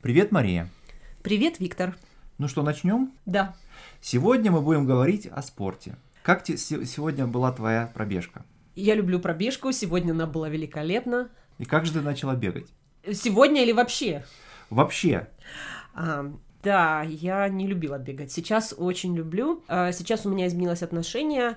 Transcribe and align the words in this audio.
Привет, 0.00 0.30
Мария. 0.30 0.68
Привет, 1.24 1.58
Виктор. 1.58 1.96
Ну 2.38 2.46
что, 2.46 2.62
начнем? 2.62 3.10
Да. 3.26 3.56
Сегодня 4.00 4.52
мы 4.52 4.60
будем 4.60 4.86
говорить 4.86 5.26
о 5.26 5.42
спорте. 5.42 5.96
Как 6.22 6.44
те, 6.44 6.56
сегодня 6.56 7.26
была 7.26 7.50
твоя 7.50 7.90
пробежка? 7.92 8.44
Я 8.76 8.94
люблю 8.94 9.18
пробежку, 9.18 9.72
сегодня 9.72 10.12
она 10.12 10.26
была 10.26 10.48
великолепна. 10.48 11.30
И 11.58 11.64
как 11.64 11.84
же 11.84 11.94
ты 11.94 12.00
начала 12.00 12.36
бегать? 12.36 12.68
Сегодня 13.12 13.64
или 13.64 13.72
вообще? 13.72 14.24
Вообще. 14.70 15.26
А, 15.94 16.32
да, 16.62 17.02
я 17.02 17.48
не 17.48 17.66
любила 17.66 17.98
бегать. 17.98 18.30
Сейчас 18.30 18.72
очень 18.78 19.16
люблю. 19.16 19.64
А, 19.66 19.90
сейчас 19.90 20.24
у 20.24 20.30
меня 20.30 20.46
изменилось 20.46 20.84
отношение 20.84 21.56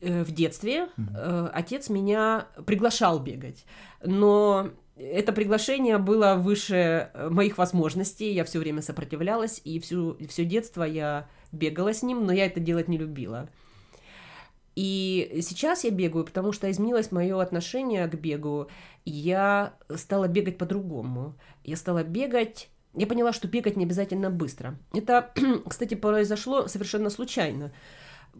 э, 0.00 0.22
в 0.22 0.30
детстве. 0.30 0.90
Mm-hmm. 0.96 1.48
Отец 1.48 1.88
меня 1.88 2.46
приглашал 2.66 3.18
бегать, 3.18 3.66
но 4.00 4.70
это 5.00 5.32
приглашение 5.32 5.98
было 5.98 6.34
выше 6.34 7.10
э, 7.12 7.28
моих 7.30 7.58
возможностей, 7.58 8.32
я 8.32 8.44
все 8.44 8.58
время 8.58 8.82
сопротивлялась, 8.82 9.60
и 9.64 9.80
всю, 9.80 10.16
все 10.28 10.44
детство 10.44 10.82
я 10.82 11.28
бегала 11.52 11.94
с 11.94 12.02
ним, 12.02 12.26
но 12.26 12.32
я 12.32 12.46
это 12.46 12.60
делать 12.60 12.88
не 12.88 12.98
любила. 12.98 13.48
И 14.76 15.40
сейчас 15.42 15.84
я 15.84 15.90
бегаю, 15.90 16.24
потому 16.24 16.52
что 16.52 16.70
изменилось 16.70 17.12
мое 17.12 17.40
отношение 17.40 18.06
к 18.06 18.14
бегу. 18.14 18.68
Я 19.04 19.74
стала 19.94 20.28
бегать 20.28 20.58
по-другому. 20.58 21.34
Я 21.64 21.76
стала 21.76 22.04
бегать 22.04 22.70
я 22.94 23.06
поняла, 23.06 23.32
что 23.32 23.46
бегать 23.46 23.76
не 23.76 23.84
обязательно 23.84 24.30
быстро. 24.30 24.76
Это, 24.92 25.32
кстати, 25.68 25.94
произошло 25.94 26.66
совершенно 26.66 27.08
случайно. 27.10 27.72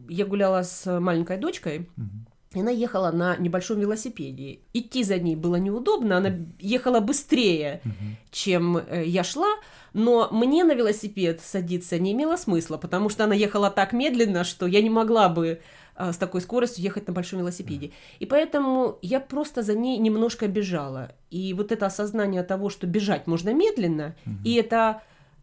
Я 0.08 0.26
гуляла 0.26 0.62
с 0.62 0.98
маленькой 1.00 1.38
дочкой, 1.38 1.78
mm-hmm. 1.96 2.29
И 2.52 2.60
она 2.60 2.72
ехала 2.72 3.12
на 3.12 3.36
небольшом 3.36 3.78
велосипеде. 3.78 4.58
Идти 4.72 5.04
за 5.04 5.20
ней 5.20 5.36
было 5.36 5.54
неудобно, 5.54 6.16
она 6.16 6.34
ехала 6.58 6.98
быстрее, 6.98 7.80
угу. 7.84 8.16
чем 8.32 8.76
э, 8.76 9.04
я 9.06 9.22
шла, 9.22 9.54
но 9.92 10.28
мне 10.32 10.64
на 10.64 10.74
велосипед 10.74 11.40
садиться 11.40 11.96
не 12.00 12.10
имело 12.10 12.34
смысла, 12.34 12.76
потому 12.76 13.08
что 13.08 13.22
она 13.22 13.36
ехала 13.36 13.70
так 13.70 13.92
медленно, 13.92 14.42
что 14.42 14.66
я 14.66 14.82
не 14.82 14.90
могла 14.90 15.28
бы 15.28 15.60
э, 15.94 16.12
с 16.12 16.16
такой 16.16 16.40
скоростью 16.40 16.82
ехать 16.82 17.06
на 17.06 17.12
большом 17.12 17.38
велосипеде. 17.38 17.92
И 18.18 18.26
поэтому 18.26 18.98
я 19.00 19.20
просто 19.20 19.62
за 19.62 19.74
ней 19.74 19.96
немножко 19.98 20.48
бежала. 20.48 21.12
И 21.30 21.54
вот 21.54 21.70
это 21.70 21.86
осознание 21.86 22.42
того, 22.42 22.68
что 22.68 22.88
бежать 22.88 23.28
можно 23.28 23.54
медленно, 23.54 24.16
угу. 24.26 24.34
и 24.44 24.54
это 24.54 25.02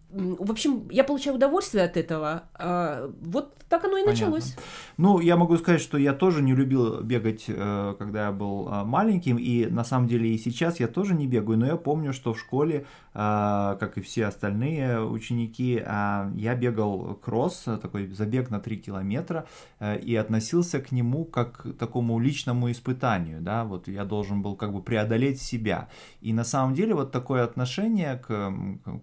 в 0.10 0.52
общем, 0.52 0.88
я 0.90 1.04
получаю 1.04 1.36
удовольствие 1.36 1.84
от 1.84 1.98
этого. 1.98 2.44
А, 2.54 3.12
вот 3.22 3.54
так 3.70 3.84
оно 3.84 3.98
и 3.98 4.06
Понятно. 4.06 4.12
началось. 4.12 4.56
Ну, 4.96 5.20
я 5.20 5.36
могу 5.36 5.58
сказать, 5.58 5.82
что 5.82 5.98
я 5.98 6.14
тоже 6.14 6.42
не 6.42 6.56
любил 6.56 7.02
бегать, 7.02 7.46
э, 7.48 7.96
когда 8.00 8.28
я 8.28 8.32
был 8.32 8.70
а, 8.70 8.86
маленьким, 8.86 9.38
и 9.38 9.66
на 9.66 9.84
самом 9.84 10.08
деле 10.08 10.34
и 10.34 10.38
сейчас 10.38 10.80
я 10.80 10.88
тоже 10.88 11.14
не 11.14 11.28
бегаю, 11.28 11.60
но 11.60 11.66
я 11.66 11.76
помню, 11.76 12.14
что 12.14 12.34
в 12.34 12.40
школе, 12.40 12.86
а, 13.14 13.76
как 13.76 13.98
и 13.98 14.02
все 14.02 14.28
остальные 14.28 15.04
ученики, 15.04 15.74
я 15.74 16.56
бегал 16.58 17.16
кросс, 17.16 17.66
такой 17.82 18.08
забег 18.08 18.50
на 18.50 18.60
3 18.62 18.78
километра, 18.78 19.46
э, 19.80 20.00
и 20.00 20.16
относился 20.16 20.80
к 20.80 20.94
нему 20.94 21.26
как 21.26 21.58
к 21.58 21.74
такому 21.74 22.20
личному 22.20 22.72
испытанию, 22.72 23.42
да, 23.42 23.66
вот 23.66 23.90
я 23.90 24.06
должен 24.06 24.42
был 24.42 24.56
как 24.56 24.72
бы 24.72 24.82
преодолеть 24.82 25.42
себя. 25.42 25.90
И 26.22 26.32
на 26.32 26.46
самом 26.46 26.74
деле 26.74 26.94
вот 26.94 27.12
такое 27.12 27.44
отношение 27.44 28.16
к, 28.18 28.54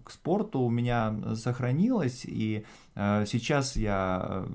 к 0.03 0.11
спорту 0.11 0.59
у 0.59 0.69
меня 0.69 0.94
меня 0.95 1.35
сохранилось, 1.35 2.25
и 2.25 2.65
э, 2.95 3.25
сейчас 3.27 3.75
я 3.75 4.25
э, 4.25 4.47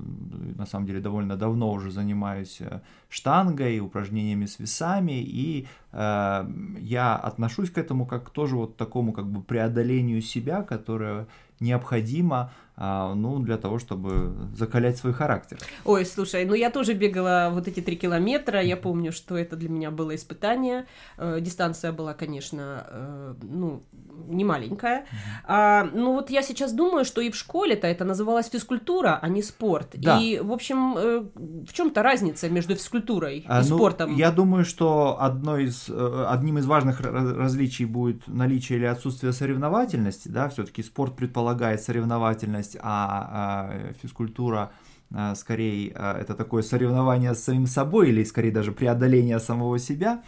на 0.57 0.67
самом 0.67 0.87
деле 0.87 1.01
довольно 1.01 1.37
давно 1.37 1.73
уже 1.73 1.91
занимаюсь 1.91 2.61
э, 2.61 2.81
штангой, 3.09 3.81
упражнениями 3.81 4.47
с 4.47 4.59
весами, 4.59 5.21
и 5.23 5.67
я 5.93 7.17
отношусь 7.17 7.71
к 7.71 7.79
этому 7.79 8.07
как 8.07 8.31
тоже 8.31 8.55
вот 8.55 8.77
такому 8.77 9.13
как 9.13 9.27
бы 9.27 9.43
преодолению 9.43 10.23
себя, 10.23 10.63
которое 10.63 11.27
необходимо 11.61 12.51
а, 12.83 13.15
ну, 13.15 13.39
для 13.41 13.59
того, 13.59 13.79
чтобы 13.79 14.35
закалять 14.57 14.97
свой 14.97 15.13
характер. 15.13 15.59
Ой, 15.85 16.07
слушай, 16.07 16.47
ну 16.47 16.55
я 16.55 16.71
тоже 16.71 16.95
бегала 16.95 17.51
вот 17.53 17.69
эти 17.69 17.81
три 17.81 17.95
километра, 17.95 18.63
я 18.63 18.75
помню, 18.79 19.13
что 19.13 19.37
это 19.37 19.55
для 19.55 19.69
меня 19.69 19.91
было 19.91 20.15
испытание. 20.15 20.87
Э, 21.19 21.41
дистанция 21.43 21.93
была, 21.93 22.15
конечно, 22.15 22.87
э, 22.89 23.35
ну, 23.43 23.83
не 24.29 24.45
маленькая. 24.45 25.05
А, 25.45 25.91
ну 25.93 26.15
вот 26.15 26.31
я 26.31 26.41
сейчас 26.41 26.73
думаю, 26.73 27.05
что 27.05 27.21
и 27.21 27.31
в 27.31 27.37
школе-то 27.37 27.87
это 27.87 28.07
называлось 28.07 28.49
физкультура, 28.49 29.19
а 29.21 29.29
не 29.29 29.43
спорт. 29.43 29.91
Да. 29.93 30.19
И, 30.19 30.41
в 30.41 30.51
общем, 30.51 30.97
э, 30.97 31.25
в 31.37 31.75
чем-то 31.75 32.03
разница 32.03 32.49
между 32.49 32.77
физкультурой 32.77 33.45
а, 33.47 33.61
и 33.61 33.69
ну, 33.69 33.77
спортом? 33.77 34.17
Я 34.17 34.31
думаю, 34.31 34.65
что 34.65 35.19
одной 35.21 35.65
из, 35.65 35.91
одним 35.91 36.57
из 36.57 36.65
важных 36.65 37.03
различий 37.03 37.85
будет 37.85 38.27
наличие 38.27 38.79
или 38.79 38.87
отсутствие 38.87 39.35
соревновательности, 39.35 40.29
да, 40.29 40.49
все-таки 40.49 40.83
спорт 40.83 41.15
предполагает 41.15 41.50
соревновательность, 41.79 42.51
деятельность, 42.51 42.77
а, 42.81 43.29
а 43.33 43.93
физкультура 44.03 44.71
а, 45.13 45.35
скорее 45.35 45.93
а, 45.95 46.21
это 46.21 46.35
такое 46.35 46.63
соревнование 46.63 47.35
с 47.35 47.45
самим 47.45 47.67
собой 47.67 48.11
или 48.11 48.25
скорее 48.25 48.53
даже 48.53 48.73
преодоление 48.73 49.39
самого 49.41 49.79
себя. 49.79 50.23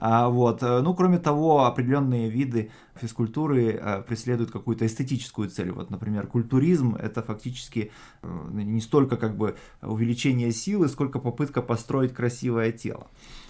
Вот. 0.00 0.62
Ну, 0.62 0.94
кроме 0.94 1.18
того, 1.18 1.64
определенные 1.64 2.30
виды 2.30 2.70
физкультуры 2.94 4.04
преследуют 4.06 4.52
какую-то 4.52 4.86
эстетическую 4.86 5.48
цель. 5.48 5.72
Вот, 5.72 5.90
например, 5.90 6.28
культуризм– 6.28 6.94
это 7.02 7.20
фактически 7.22 7.90
э, 8.22 8.48
не 8.52 8.80
столько 8.80 9.16
как 9.16 9.36
бы 9.36 9.56
увеличение 9.82 10.52
силы, 10.52 10.88
сколько 10.88 11.18
попытка 11.18 11.62
построить 11.62 12.14
красивое 12.14 12.70
тело. 12.70 13.08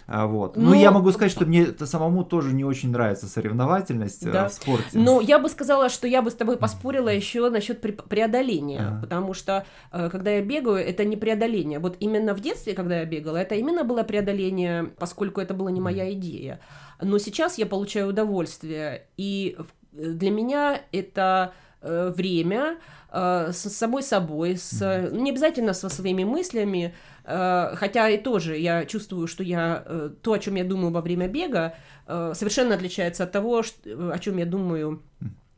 А, 0.08 0.26
вот. 0.26 0.56
Ну, 0.56 0.70
ну, 0.70 0.74
я 0.74 0.90
могу 0.90 1.12
сказать, 1.12 1.30
что 1.30 1.44
мне 1.44 1.66
самому 1.84 2.24
тоже 2.24 2.54
не 2.54 2.64
очень 2.64 2.90
нравится 2.90 3.26
соревновательность 3.26 4.24
э, 4.24 4.32
да. 4.32 4.48
в 4.48 4.54
спорте. 4.54 4.88
Ну, 4.94 5.20
я 5.20 5.38
бы 5.38 5.50
сказала, 5.50 5.90
что 5.90 6.08
я 6.08 6.22
бы 6.22 6.30
с 6.30 6.34
тобой 6.34 6.56
поспорила 6.56 7.10
еще 7.10 7.50
насчет 7.50 7.82
преодоления, 8.08 8.80
а. 8.80 9.00
потому 9.02 9.34
что 9.34 9.66
э, 9.92 10.08
когда 10.10 10.30
я 10.30 10.42
бегаю, 10.42 10.78
это 10.78 11.04
не 11.04 11.16
преодоление. 11.16 11.78
Вот 11.78 11.96
именно 12.00 12.34
в 12.34 12.40
детстве, 12.40 12.72
когда 12.72 13.00
я 13.00 13.04
бегала, 13.04 13.36
это 13.36 13.54
именно 13.54 13.84
было 13.84 14.02
преодоление, 14.02 14.84
поскольку 14.98 15.42
это 15.42 15.52
была 15.52 15.70
не 15.70 15.80
моя 15.80 16.10
идея. 16.14 16.60
Но 17.02 17.18
сейчас 17.18 17.58
я 17.58 17.66
получаю 17.66 18.08
удовольствие, 18.08 19.04
и 19.18 19.58
для 19.92 20.30
меня 20.30 20.80
это 20.90 21.52
э, 21.52 21.67
время 21.80 22.78
с 23.10 23.54
самой 23.54 24.02
собой, 24.02 24.56
с, 24.56 25.10
не 25.12 25.30
обязательно 25.30 25.72
со 25.72 25.88
своими 25.88 26.24
мыслями, 26.24 26.94
Э, 27.28 27.74
хотя 27.76 28.08
и 28.08 28.16
тоже 28.16 28.56
я 28.56 28.86
чувствую, 28.86 29.26
что 29.26 29.42
я 29.42 29.82
э, 29.84 30.10
то, 30.22 30.32
о 30.32 30.38
чем 30.38 30.54
я 30.54 30.64
думаю 30.64 30.90
во 30.90 31.02
время 31.02 31.28
бега, 31.28 31.74
э, 32.06 32.32
совершенно 32.34 32.74
отличается 32.74 33.24
от 33.24 33.32
того, 33.32 33.62
о 33.62 34.18
чем 34.18 34.38
я 34.38 34.46
думаю 34.46 35.02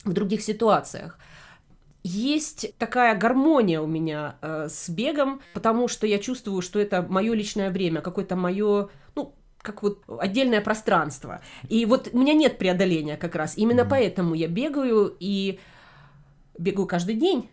в 0.05 0.13
других 0.13 0.43
ситуациях. 0.43 1.19
Есть 2.03 2.77
такая 2.79 3.15
гармония 3.15 3.81
у 3.83 3.87
меня 3.87 4.37
с 4.41 4.89
бегом, 4.89 5.43
потому 5.53 5.87
что 5.87 6.07
я 6.07 6.19
чувствую, 6.19 6.63
что 6.63 6.81
это 6.81 7.03
мое 7.03 7.35
личное 7.35 7.71
время, 7.71 8.01
какое-то 8.01 8.37
мое, 8.37 8.89
ну, 9.15 9.35
как 9.61 9.83
вот 9.83 10.03
отдельное 10.09 10.63
пространство. 10.63 11.43
И 11.69 11.85
вот 11.85 12.09
у 12.13 12.19
меня 12.19 12.33
нет 12.33 12.57
преодоления 12.57 13.19
как 13.19 13.35
раз. 13.35 13.59
Именно 13.59 13.83
mm-hmm. 13.83 13.91
поэтому 13.91 14.35
я 14.35 14.49
бегаю 14.49 15.15
и 15.21 15.61
бегаю 16.61 16.87
каждый 16.87 17.15
день 17.15 17.49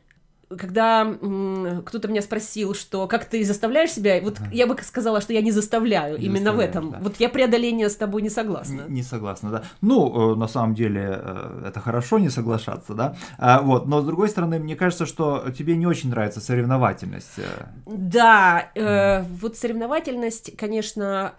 когда 0.49 1.05
кто-то 1.85 2.07
меня 2.07 2.21
спросил, 2.21 2.73
что 2.73 3.07
как 3.07 3.25
ты 3.25 3.43
заставляешь 3.43 3.91
себя, 3.91 4.19
вот 4.21 4.39
ага. 4.39 4.49
я 4.53 4.65
бы 4.65 4.77
сказала, 4.81 5.19
что 5.19 5.33
я 5.33 5.41
не 5.41 5.51
заставляю, 5.51 6.17
не 6.17 6.25
именно 6.25 6.53
в 6.53 6.59
этом. 6.59 6.91
Да. 6.91 6.99
Вот 7.01 7.17
я 7.19 7.27
преодоление 7.29 7.89
с 7.89 7.95
тобой 7.95 8.21
не 8.21 8.29
согласна. 8.29 8.85
Не, 8.87 8.95
не 8.95 9.03
согласна, 9.03 9.51
да. 9.51 9.63
Ну, 9.81 10.33
э, 10.33 10.35
на 10.35 10.47
самом 10.47 10.73
деле, 10.73 11.19
э, 11.21 11.63
это 11.67 11.81
хорошо 11.81 12.17
не 12.17 12.29
соглашаться, 12.29 12.93
да. 12.93 13.17
А, 13.37 13.61
вот, 13.61 13.87
но 13.87 14.01
с 14.01 14.05
другой 14.05 14.29
стороны, 14.29 14.59
мне 14.59 14.75
кажется, 14.75 15.05
что 15.05 15.43
тебе 15.57 15.75
не 15.75 15.85
очень 15.85 16.09
нравится 16.09 16.39
соревновательность. 16.39 17.37
Э. 17.37 17.65
Да, 17.85 18.71
э, 18.73 19.23
вот 19.23 19.57
соревновательность, 19.57 20.55
конечно, 20.55 21.33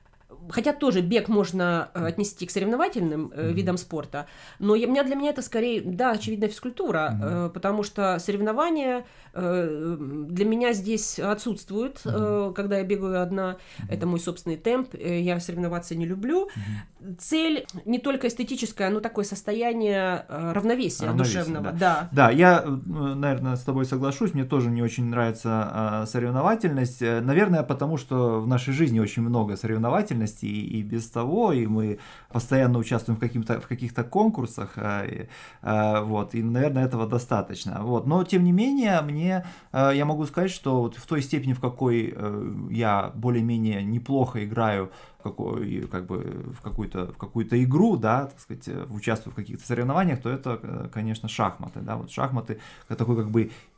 хотя 0.51 0.73
тоже 0.73 1.01
бег 1.01 1.29
можно 1.29 1.91
э, 1.95 2.07
отнести 2.07 2.47
к 2.47 2.51
соревновательным 2.51 3.27
mm-hmm. 3.27 3.53
видам 3.53 3.77
спорта, 3.77 4.27
но 4.59 4.75
я, 4.75 4.87
меня, 4.87 5.05
для 5.05 5.15
меня 5.15 5.31
это 5.31 5.43
скорее, 5.43 5.83
да, 5.83 6.13
очевидно, 6.13 6.49
физкультура, 6.49 7.13
mm-hmm. 7.13 7.51
потому 7.51 7.83
что 7.83 8.19
соревнования 8.19 9.05
для 9.35 10.45
меня 10.45 10.73
здесь 10.73 11.19
отсутствуют, 11.19 11.99
mm-hmm. 11.99 12.55
когда 12.55 12.79
я 12.79 12.85
бегаю 12.85 13.23
одна, 13.23 13.53
mm-hmm. 13.53 13.85
это 13.91 14.07
мой 14.07 14.19
собственный 14.19 14.57
темп, 14.57 14.95
я 14.95 15.39
соревноваться 15.39 15.95
не 15.95 16.07
люблю. 16.07 16.49
Mm-hmm. 16.49 17.17
Цель 17.19 17.67
не 17.85 17.99
только 17.99 18.29
эстетическая, 18.29 18.91
но 18.91 19.01
такое 19.01 19.25
состояние 19.25 20.25
равновесия, 20.29 21.07
равновесия 21.07 21.41
душевного. 21.41 21.73
Да. 21.73 22.09
да, 22.13 22.29
да, 22.29 22.31
я, 22.31 22.65
наверное, 22.65 23.57
с 23.57 23.61
тобой 23.61 23.85
соглашусь, 23.85 24.35
мне 24.35 24.45
тоже 24.45 24.71
не 24.71 24.83
очень 24.83 25.05
нравится 25.05 26.03
э, 26.03 26.07
соревновательность, 26.07 27.01
наверное, 27.01 27.63
потому 27.63 27.97
что 27.97 28.41
в 28.41 28.47
нашей 28.49 28.73
жизни 28.73 28.99
очень 28.99 29.23
много 29.23 29.57
соревновательности, 29.57 30.38
деятельности 30.39 30.47
и, 30.47 30.79
и 30.79 30.83
без 30.83 31.11
того, 31.11 31.53
и 31.53 31.67
мы 31.67 31.99
постоянно 32.33 32.79
участвуем 32.79 33.19
в, 33.19 33.61
в 33.61 33.69
каких-то 33.69 34.05
конкурсах, 34.05 34.79
и, 34.79 35.29
а, 35.63 36.03
вот, 36.03 36.35
и, 36.35 36.43
наверное, 36.43 36.85
этого 36.85 37.07
достаточно. 37.07 37.81
Вот. 37.83 38.07
Но, 38.07 38.25
тем 38.25 38.45
не 38.45 38.53
менее, 38.53 39.01
мне, 39.03 39.45
а, 39.73 39.91
я 39.91 40.05
могу 40.05 40.27
сказать, 40.27 40.51
что 40.51 40.83
вот 40.83 40.97
в 40.97 41.07
той 41.07 41.23
степени, 41.23 41.53
в 41.53 41.61
какой 41.61 42.13
э, 42.15 42.53
я 42.71 43.13
более-менее 43.15 43.83
неплохо 43.85 44.45
играю 44.45 44.91
какой, 45.23 45.89
как 45.91 46.07
бы 46.07 46.55
в 46.57 46.63
какую-то 46.63 47.13
в 47.13 47.17
какую-то 47.17 47.63
игру, 47.63 47.97
да, 47.97 48.27
так 48.27 48.41
сказать, 48.41 48.69
э, 48.69 48.87
участвую 48.91 49.33
в 49.33 49.37
каких-то 49.37 49.67
соревнованиях, 49.67 50.21
то 50.23 50.31
это, 50.31 50.59
э, 50.63 50.89
конечно, 50.93 51.29
шахматы, 51.29 51.81
да, 51.81 51.97
вот 51.97 52.11
шахматы 52.11 52.59
такой 52.89 53.17
как 53.17 53.31
бы 53.31 53.51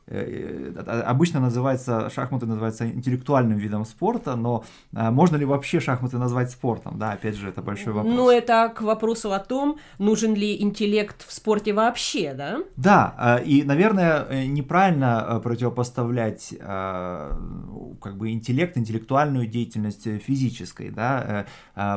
обычно 0.85 1.39
называется, 1.39 2.09
шахматы 2.09 2.45
называются 2.45 2.89
интеллектуальным 2.89 3.57
видом 3.57 3.85
спорта, 3.85 4.35
но 4.35 4.63
э, 4.93 5.09
можно 5.09 5.37
ли 5.37 5.45
вообще 5.45 5.79
шахматы 5.79 6.17
назвать 6.17 6.51
спортом? 6.51 6.97
Да, 6.97 7.11
опять 7.11 7.35
же, 7.35 7.49
это 7.49 7.61
большой 7.61 7.93
вопрос. 7.93 8.13
Ну, 8.13 8.29
это 8.29 8.71
к 8.75 8.81
вопросу 8.81 9.31
о 9.31 9.39
том, 9.39 9.77
нужен 9.99 10.33
ли 10.33 10.61
интеллект 10.61 11.25
в 11.25 11.31
спорте 11.31 11.73
вообще, 11.73 12.33
да? 12.33 12.59
Да, 12.75 13.41
и, 13.45 13.63
наверное, 13.63 14.47
неправильно 14.47 15.39
противопоставлять 15.43 16.53
как 16.59 18.17
бы 18.17 18.31
интеллект, 18.31 18.77
интеллектуальную 18.77 19.47
деятельность 19.47 20.07
физической, 20.21 20.89
да, 20.89 21.45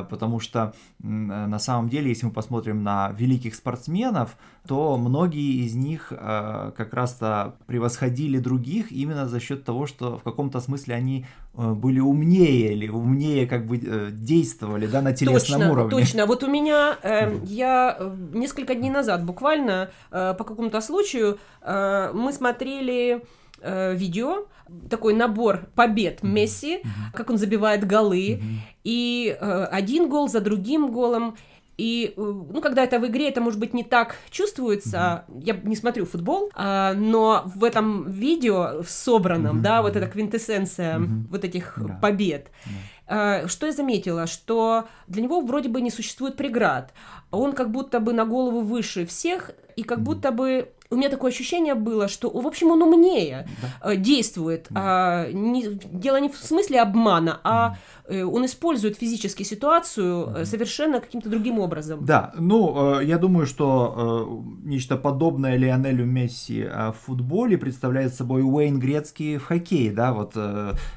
потому 0.09 0.39
что 0.39 0.73
на 0.99 1.59
самом 1.59 1.89
деле, 1.89 2.09
если 2.09 2.27
мы 2.27 2.31
посмотрим 2.31 2.83
на 2.83 3.11
великих 3.17 3.55
спортсменов, 3.55 4.37
то 4.67 4.97
многие 4.97 5.65
из 5.65 5.75
них 5.75 6.09
как 6.09 6.93
раз-то 6.93 7.55
превосходят 7.65 8.04
превосходили 8.05 8.39
других 8.39 8.91
именно 8.91 9.27
за 9.27 9.39
счет 9.39 9.63
того, 9.63 9.87
что 9.87 10.17
в 10.17 10.23
каком-то 10.23 10.61
смысле 10.61 10.95
они 10.95 11.25
э, 11.57 11.73
были 11.73 11.99
умнее 11.99 12.73
или 12.73 12.89
умнее 12.89 13.47
как 13.47 13.65
бы 13.65 13.77
э, 13.77 14.09
действовали 14.11 14.87
да, 14.87 15.01
на 15.01 15.13
телесном 15.13 15.59
точно, 15.59 15.71
уровне. 15.71 15.91
Точно, 15.91 16.25
вот 16.25 16.43
у 16.43 16.47
меня, 16.47 16.97
э, 17.03 17.39
я 17.45 17.97
э, 17.99 18.15
несколько 18.33 18.75
дней 18.75 18.91
назад 18.91 19.23
буквально 19.23 19.89
э, 20.11 20.35
по 20.37 20.43
какому-то 20.43 20.81
случаю 20.81 21.37
э, 21.61 22.11
мы 22.13 22.33
смотрели 22.33 23.21
э, 23.61 23.95
видео, 23.95 24.45
такой 24.89 25.13
набор 25.13 25.67
побед 25.75 26.23
Месси, 26.23 26.77
mm-hmm. 26.77 27.13
как 27.13 27.29
он 27.29 27.37
забивает 27.37 27.85
голы, 27.85 28.17
mm-hmm. 28.17 28.57
и 28.83 29.37
э, 29.39 29.67
один 29.71 30.09
гол 30.09 30.27
за 30.27 30.41
другим 30.41 30.91
голом, 30.91 31.35
и, 31.77 32.13
э, 32.15 32.21
ну, 32.21 32.61
когда 32.61 32.83
это 32.83 32.99
в 32.99 33.05
игре, 33.07 33.29
это, 33.29 33.41
может 33.41 33.59
быть, 33.59 33.73
не 33.73 33.83
так 33.83 34.15
чувствуется. 34.29 35.25
Mm-hmm. 35.27 35.41
Я 35.43 35.53
не 35.63 35.75
смотрю 35.75 36.05
футбол, 36.05 36.49
а, 36.53 36.93
но 36.93 37.43
в 37.45 37.63
этом 37.63 38.09
видео, 38.09 38.81
в 38.81 38.89
собранном, 38.89 39.57
mm-hmm. 39.57 39.61
да, 39.61 39.81
вот 39.81 39.95
эта 39.95 40.07
квинтэссенция 40.07 40.97
mm-hmm. 40.97 41.27
вот 41.29 41.43
этих 41.43 41.77
yeah. 41.77 41.99
побед. 41.99 42.47
Yeah. 42.47 42.71
А, 43.07 43.47
что 43.47 43.65
я 43.65 43.71
заметила? 43.71 44.27
Что 44.27 44.85
для 45.07 45.21
него 45.21 45.41
вроде 45.41 45.69
бы 45.69 45.81
не 45.81 45.91
существует 45.91 46.37
преград. 46.37 46.93
Он 47.31 47.53
как 47.53 47.71
будто 47.71 47.99
бы 47.99 48.13
на 48.13 48.25
голову 48.25 48.61
выше 48.61 49.05
всех, 49.05 49.51
и 49.75 49.83
как 49.83 49.99
mm-hmm. 49.99 50.01
будто 50.01 50.31
бы 50.31 50.71
у 50.89 50.95
меня 50.95 51.09
такое 51.09 51.31
ощущение 51.31 51.73
было, 51.73 52.07
что, 52.07 52.29
в 52.29 52.45
общем, 52.47 52.71
он 52.71 52.81
умнее 52.83 53.47
да. 53.61 53.91
Э, 53.91 53.95
действует. 53.95 54.67
Да. 54.69 54.81
А, 55.25 55.31
не, 55.31 55.67
дело 55.67 56.17
не 56.17 56.29
в 56.29 56.37
смысле 56.37 56.81
обмана, 56.81 57.39
а. 57.43 57.77
Он 58.07 58.45
использует 58.45 58.97
физически 58.97 59.43
ситуацию 59.43 60.27
mm. 60.27 60.45
совершенно 60.45 60.99
каким-то 60.99 61.29
другим 61.29 61.59
образом. 61.59 62.05
Да, 62.05 62.33
ну, 62.37 62.99
я 62.99 63.17
думаю, 63.17 63.45
что 63.45 64.43
нечто 64.63 64.97
подобное 64.97 65.57
Лионелю 65.57 66.05
Месси 66.05 66.63
в 66.63 66.95
футболе 67.05 67.57
представляет 67.57 68.13
собой 68.13 68.43
Уэйн 68.43 68.79
Грецкий 68.79 69.37
в 69.37 69.45
хоккее, 69.45 69.91
да, 69.91 70.13
вот 70.13 70.35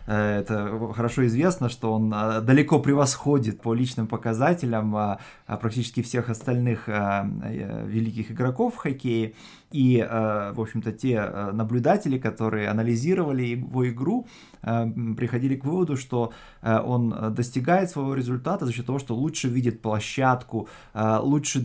это 0.07 0.93
хорошо 0.95 1.27
известно, 1.27 1.69
что 1.69 1.93
он 1.93 2.11
далеко 2.11 2.79
превосходит 2.79 3.61
по 3.61 3.75
личным 3.75 4.07
показателям 4.07 5.19
практически 5.47 6.03
всех 6.03 6.29
остальных 6.29 6.89
великих 6.89 8.31
игроков 8.31 8.75
в 8.75 8.79
хоккее. 8.79 9.35
И, 9.71 9.99
э, 9.99 10.53
в 10.55 10.61
общем-то, 10.61 10.93
те 10.93 11.15
э, 11.15 11.51
наблюдатели, 11.53 12.19
которые 12.19 12.69
анализировали 12.69 13.43
его 13.43 13.89
игру, 13.89 14.27
э, 14.58 14.58
приходили 15.17 15.57
к 15.57 15.65
выводу, 15.65 15.97
что 15.97 16.33
он 16.63 17.35
достигает 17.35 17.91
своего 17.91 18.15
результата 18.15 18.67
за 18.67 18.73
счет 18.73 18.87
того, 18.87 18.99
что 18.99 19.15
лучше 19.15 19.49
видит 19.49 19.81
площадку, 19.81 20.69
лучше 20.95 21.65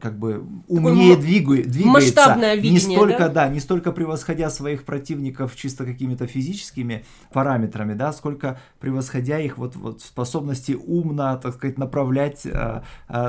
как 0.00 0.18
бы 0.18 0.44
умнее 0.68 1.16
двигает, 1.16 1.70
двигается. 1.70 2.34
Видение, 2.56 2.72
не 2.72 2.78
столько, 2.78 3.28
да? 3.28 3.28
да, 3.28 3.48
не 3.48 3.60
столько 3.60 3.92
превосходя 3.92 4.50
своих 4.50 4.84
противников 4.84 5.56
чисто 5.56 5.84
какими-то 5.84 6.26
физическими 6.26 7.04
параметрами, 7.32 7.94
да, 7.94 8.12
сколько 8.12 8.58
превосходя 8.80 9.38
их 9.38 9.58
вот, 9.58 9.76
вот 9.76 10.02
способности 10.02 10.72
умно, 10.72 11.36
так 11.36 11.54
сказать, 11.54 11.78
направлять 11.78 12.46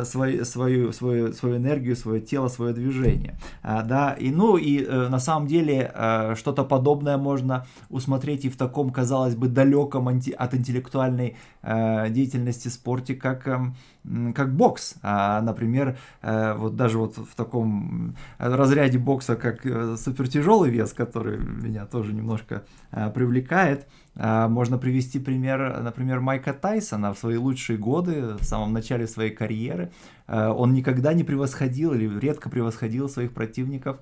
свою, 0.04 0.46
свою, 0.46 0.92
свою, 0.92 1.34
свою 1.34 1.58
энергию, 1.58 1.96
свое 1.96 2.22
тело, 2.22 2.48
свое 2.48 2.74
движение. 2.74 3.38
Да, 3.64 4.16
и 4.20 4.32
ну 4.32 4.58
и 4.58 4.84
э, 4.84 5.08
на 5.10 5.20
самом 5.20 5.48
деле 5.48 5.92
э, 5.94 6.36
что-то 6.36 6.64
подобное 6.64 7.18
можно 7.18 7.66
усмотреть 7.90 8.46
и 8.46 8.50
в 8.50 8.58
таком, 8.58 8.92
казалось 9.00 9.36
бы, 9.36 9.48
далеком 9.48 10.10
анти- 10.10 10.36
от 10.44 10.54
интеллектуальной 10.54 11.38
э, 11.62 12.10
деятельности 12.10 12.68
спорте, 12.70 13.16
как, 13.16 13.48
э, 13.48 14.34
как 14.36 14.54
бокс. 14.54 14.96
А, 15.02 15.42
например, 15.42 15.98
э, 16.22 16.54
вот 16.58 16.76
даже 16.76 16.98
вот 16.98 17.18
в 17.18 17.34
таком 17.36 18.16
разряде 18.40 18.98
бокса, 18.98 19.36
как 19.36 19.66
э, 19.66 19.96
супертяжелый 19.98 20.70
вес, 20.70 20.92
который 20.92 21.38
меня 21.38 21.86
тоже 21.86 22.14
немножко 22.14 22.64
э, 22.92 23.10
привлекает, 23.12 23.88
э, 24.16 24.48
можно 24.50 24.78
привести 24.78 25.20
пример, 25.20 25.82
например, 25.82 26.20
Майка 26.20 26.54
Тайсона 26.54 27.14
в 27.14 27.18
свои 27.18 27.38
лучшие 27.38 27.78
годы, 27.78 28.36
в 28.40 28.44
самом 28.44 28.74
начале 28.74 29.08
своей 29.08 29.32
карьеры. 29.32 29.92
Э, 30.28 30.50
он 30.50 30.74
никогда 30.74 31.14
не 31.14 31.24
превосходил 31.24 31.94
или 31.94 32.20
редко 32.20 32.50
превосходил 32.50 33.08
своих 33.08 33.32
противников 33.32 33.98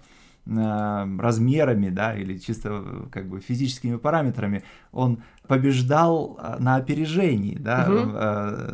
размерами, 0.49 1.89
да, 1.89 2.15
или 2.15 2.37
чисто 2.37 3.07
как 3.11 3.27
бы 3.27 3.39
физическими 3.39 3.97
параметрами. 3.97 4.63
Он 4.91 5.19
побеждал 5.47 6.37
а, 6.39 6.57
на 6.59 6.75
опережении, 6.75 7.55
да, 7.55 7.87
угу. 7.89 8.09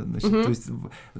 значит, 0.06 0.30
угу. 0.30 0.44
то 0.44 0.50
есть, 0.50 0.70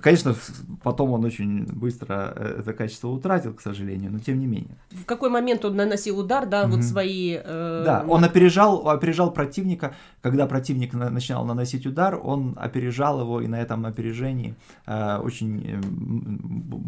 конечно, 0.02 0.36
потом 0.82 1.12
он 1.12 1.24
очень 1.24 1.66
быстро 1.66 2.34
э, 2.36 2.56
это 2.60 2.74
качество 2.74 3.10
утратил, 3.10 3.54
к 3.54 3.62
сожалению, 3.62 4.12
но 4.12 4.20
тем 4.20 4.40
не 4.40 4.48
менее. 4.48 4.76
В 4.92 5.06
какой 5.06 5.30
момент 5.30 5.64
он 5.66 5.76
наносил 5.76 6.20
удар, 6.20 6.48
да, 6.48 6.64
угу. 6.64 6.76
вот 6.76 6.84
свои... 6.84 7.38
Э... 7.44 7.84
Да, 7.86 8.06
он 8.08 8.24
опережал, 8.24 8.90
опережал 8.90 9.32
противника, 9.32 9.96
когда 10.22 10.48
противник 10.48 10.94
начинал 10.94 11.46
наносить 11.46 11.86
удар, 11.86 12.20
он 12.22 12.58
опережал 12.60 13.22
его, 13.22 13.42
и 13.42 13.48
на 13.48 13.62
этом 13.62 13.86
опережении 13.86 14.56
э, 14.88 15.18
очень, 15.18 15.64
э, 15.68 15.82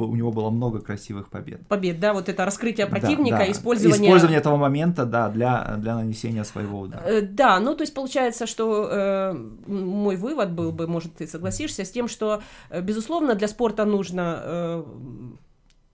у 0.01 0.15
него 0.15 0.31
было 0.31 0.49
много 0.49 0.79
красивых 0.79 1.29
побед. 1.29 1.67
Побед, 1.67 1.99
да, 1.99 2.13
вот 2.13 2.29
это 2.29 2.45
раскрытие 2.45 2.87
противника, 2.87 3.37
да, 3.37 3.45
да. 3.45 3.51
Использование... 3.55 4.07
Использование 4.07 4.39
этого 4.39 4.57
момента, 4.57 5.05
да, 5.05 5.29
для, 5.29 5.75
для 5.77 5.95
нанесения 5.95 6.43
своего 6.43 6.81
удара. 6.81 7.03
Э, 7.05 7.21
да, 7.21 7.59
ну, 7.59 7.75
то 7.75 7.81
есть 7.83 7.93
получается, 7.93 8.47
что 8.47 8.89
э, 8.91 9.33
мой 9.67 10.15
вывод 10.15 10.51
был 10.51 10.71
бы, 10.71 10.87
может, 10.87 11.15
ты 11.15 11.27
согласишься 11.27 11.83
с 11.83 11.91
тем, 11.91 12.07
что, 12.07 12.41
э, 12.69 12.81
безусловно, 12.81 13.35
для 13.35 13.47
спорта 13.47 13.85
нужно 13.85 14.39
э, 14.43 14.83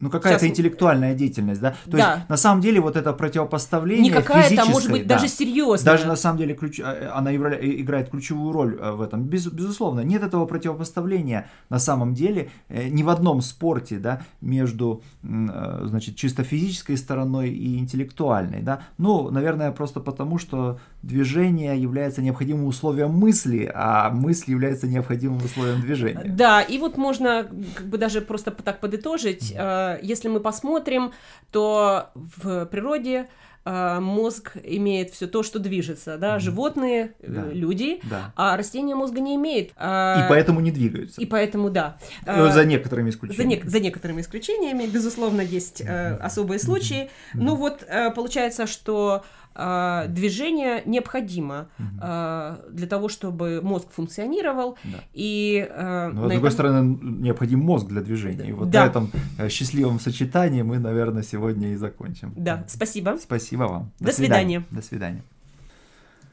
ну, 0.01 0.09
какая-то 0.09 0.39
Сейчас... 0.39 0.49
интеллектуальная 0.49 1.13
деятельность, 1.13 1.61
да? 1.61 1.75
То 1.85 1.97
да. 1.97 2.15
есть, 2.15 2.29
на 2.29 2.37
самом 2.37 2.61
деле, 2.61 2.81
вот 2.81 2.95
это 2.95 3.13
противопоставление 3.13 4.03
Не 4.03 4.09
какая-то, 4.09 4.65
может 4.65 4.91
быть, 4.91 5.07
да, 5.07 5.15
даже 5.15 5.27
серьезная. 5.27 5.93
Даже, 5.93 6.07
на 6.07 6.15
самом 6.15 6.39
деле, 6.39 6.55
ключ... 6.55 6.79
А, 6.79 6.93
э, 6.93 7.07
она 7.07 7.33
играет 7.35 8.09
ключевую 8.09 8.51
роль 8.51 8.77
э, 8.79 8.91
в 8.91 9.01
этом. 9.01 9.23
Без... 9.23 9.47
Безусловно, 9.47 10.01
нет 10.01 10.23
этого 10.23 10.45
противопоставления, 10.45 11.49
на 11.69 11.79
самом 11.79 12.15
деле, 12.15 12.49
э, 12.67 12.87
ни 12.89 13.03
в 13.03 13.09
одном 13.09 13.41
спорте, 13.41 13.97
да, 13.97 14.23
между, 14.41 15.03
значит, 15.21 16.15
чисто 16.15 16.43
физической 16.43 16.97
стороной 16.97 17.49
и 17.49 17.77
интеллектуальной, 17.77 18.61
да? 18.61 18.81
Ну, 18.97 19.29
наверное, 19.29 19.71
просто 19.71 19.99
потому, 19.99 20.39
что 20.39 20.79
движение 21.03 21.79
является 21.79 22.21
необходимым 22.21 22.65
условием 22.65 23.11
мысли, 23.11 23.71
а 23.73 24.09
мысль 24.09 24.51
является 24.51 24.87
необходимым 24.87 25.37
условием 25.43 25.81
движения. 25.81 26.23
Да, 26.25 26.61
и 26.61 26.79
вот 26.79 26.97
можно 26.97 27.47
как 27.75 27.85
бы 27.87 27.97
даже 27.97 28.21
просто 28.21 28.51
так 28.51 28.79
подытожить, 28.79 29.53
если 30.01 30.27
мы 30.27 30.39
посмотрим, 30.39 31.13
то 31.51 32.11
в 32.15 32.65
природе 32.65 33.29
э, 33.65 33.99
мозг 33.99 34.53
имеет 34.63 35.11
все 35.11 35.27
то, 35.27 35.43
что 35.43 35.59
движется, 35.59 36.17
да, 36.17 36.39
животные, 36.39 37.13
э, 37.19 37.31
да. 37.31 37.45
люди, 37.51 37.99
да. 38.09 38.33
а 38.35 38.57
растения 38.57 38.95
мозга 38.95 39.19
не 39.19 39.35
имеют. 39.35 39.71
А, 39.75 40.25
и 40.25 40.29
поэтому 40.29 40.59
не 40.59 40.71
двигаются. 40.71 41.19
И 41.19 41.25
поэтому, 41.25 41.69
да. 41.69 41.97
Ну, 42.25 42.49
за 42.49 42.65
некоторыми 42.65 43.09
исключениями. 43.09 43.61
За, 43.61 43.65
не, 43.65 43.69
за 43.69 43.79
некоторыми 43.79 44.21
исключениями, 44.21 44.85
безусловно, 44.85 45.41
есть 45.41 45.81
э, 45.81 46.15
особые 46.17 46.59
случаи. 46.59 47.09
Ну 47.33 47.55
вот, 47.55 47.83
э, 47.87 48.11
получается, 48.11 48.67
что 48.67 49.23
э, 49.55 50.05
движение 50.09 50.81
необходимо 50.85 51.69
э, 52.01 52.57
для 52.69 52.87
того, 52.87 53.09
чтобы 53.09 53.61
мозг 53.61 53.87
функционировал. 53.91 54.77
Да. 54.83 54.99
И, 55.13 55.67
э, 55.69 56.07
Но, 56.13 56.27
с 56.27 56.31
другой 56.31 56.37
этом... 56.37 56.51
стороны, 56.51 56.99
необходим 57.01 57.59
мозг 57.59 57.87
для 57.87 58.01
движения. 58.01 58.49
И 58.49 58.51
вот 58.51 58.69
да. 58.69 58.85
на 58.85 58.89
этом 58.89 59.11
э, 59.37 59.49
счастливом 59.49 59.99
сочетании 59.99 60.61
мы, 60.61 60.79
наверное, 60.79 61.23
сегодня 61.23 61.73
и 61.73 61.75
закончим. 61.75 62.33
Да, 62.35 62.65
спасибо. 62.67 63.17
Спасибо 63.51 63.67
вам. 63.67 63.91
До, 63.99 64.05
До 64.05 64.11
свидания. 64.13 64.59
свидания. 64.61 64.65
До 64.71 64.81
свидания. 64.81 65.23